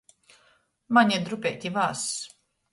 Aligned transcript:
Maņ 0.99 1.15
ir 1.19 1.23
drupeiti 1.29 1.75
vāss. 1.79 2.11